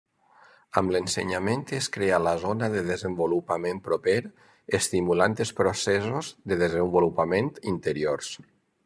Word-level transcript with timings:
Amb 0.79 0.93
l'ensenyament 0.93 1.65
es 1.79 1.89
crea 1.97 2.19
la 2.27 2.33
Zona 2.45 2.69
de 2.75 2.81
Desenvolupament 2.87 3.81
Proper, 3.89 4.15
estimulant 4.79 5.37
els 5.47 5.53
processos 5.61 6.33
de 6.53 6.59
desenvolupament 6.67 7.53
interiors. 7.75 8.33